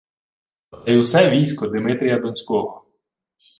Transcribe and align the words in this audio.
Оце 0.79 0.91
й 0.93 0.97
усе 0.99 1.29
військо 1.29 1.67
Димитрія 1.67 2.19
Донського 2.19 2.83